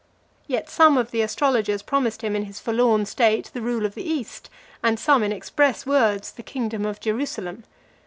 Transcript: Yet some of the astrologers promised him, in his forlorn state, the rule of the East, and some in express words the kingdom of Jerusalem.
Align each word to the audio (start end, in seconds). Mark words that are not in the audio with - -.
Yet 0.47 0.67
some 0.67 0.97
of 0.97 1.11
the 1.11 1.21
astrologers 1.21 1.83
promised 1.83 2.23
him, 2.23 2.35
in 2.35 2.45
his 2.45 2.59
forlorn 2.59 3.05
state, 3.05 3.51
the 3.53 3.61
rule 3.61 3.85
of 3.85 3.93
the 3.93 4.01
East, 4.01 4.49
and 4.81 4.99
some 4.99 5.21
in 5.21 5.31
express 5.31 5.85
words 5.85 6.31
the 6.31 6.41
kingdom 6.41 6.87
of 6.87 6.99
Jerusalem. 6.99 7.65